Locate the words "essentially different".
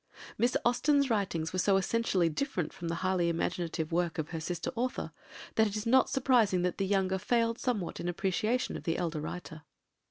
1.77-2.73